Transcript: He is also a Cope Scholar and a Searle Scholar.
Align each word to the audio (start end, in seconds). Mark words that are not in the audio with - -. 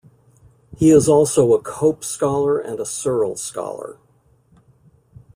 He 0.77 0.89
is 0.89 1.07
also 1.07 1.53
a 1.53 1.61
Cope 1.61 2.03
Scholar 2.03 2.57
and 2.57 2.79
a 2.79 2.87
Searle 2.87 3.35
Scholar. 3.35 3.97